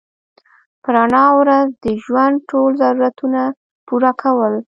په 0.81 0.89
رڼا 0.95 1.25
ورځ 1.39 1.67
د 1.83 1.85
ژوند 2.03 2.35
ټول 2.49 2.71
ضرورتونه 2.83 3.41
پوره 3.87 4.11
کول 4.21 4.53